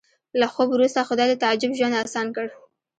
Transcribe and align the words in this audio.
له 0.39 0.47
خوب 0.53 0.69
وروسته 0.73 1.07
خدای 1.09 1.27
د 1.29 1.33
تعجب 1.43 1.71
ژوند 1.79 1.95
اسان 2.03 2.27
کړ 2.35 2.47